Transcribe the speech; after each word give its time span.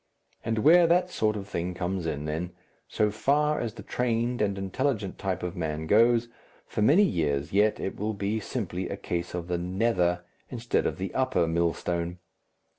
And 0.43 0.57
where 0.57 0.87
that 0.87 1.11
sort 1.11 1.35
of 1.35 1.47
thing 1.47 1.75
comes 1.75 2.07
in, 2.07 2.25
then, 2.25 2.53
so 2.87 3.11
far 3.11 3.59
as 3.59 3.75
the 3.75 3.83
trained 3.83 4.41
and 4.41 4.57
intelligent 4.57 5.19
type 5.19 5.43
of 5.43 5.55
man 5.55 5.85
goes, 5.85 6.27
for 6.65 6.81
many 6.81 7.03
years 7.03 7.53
yet 7.53 7.79
it 7.79 7.97
will 7.97 8.15
be 8.15 8.39
simply 8.39 8.89
a 8.89 8.97
case 8.97 9.35
of 9.35 9.47
the 9.47 9.59
nether 9.59 10.23
instead 10.49 10.87
of 10.87 10.97
the 10.97 11.13
upper 11.13 11.45
millstone. 11.47 12.17